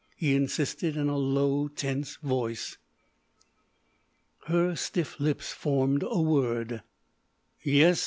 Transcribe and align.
he 0.15 0.33
insisted 0.33 0.97
in 0.97 1.07
a 1.09 1.15
low, 1.15 1.67
tense 1.67 2.15
voice. 2.23 2.79
Her 4.47 4.75
stiff 4.75 5.19
lips 5.19 5.51
formed 5.53 6.01
a 6.09 6.19
word. 6.19 6.81
"Yes!" 7.61 7.99